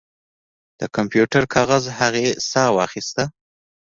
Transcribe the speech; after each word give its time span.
د 0.79 0.81
کمپیوټر 0.95 1.43
کاغذ 1.55 1.83
هغې 1.99 2.27
ساه 2.49 2.71
واخیسته 2.77 3.23